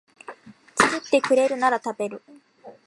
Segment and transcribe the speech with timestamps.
[0.75, 2.23] 作ってくれるなら食べる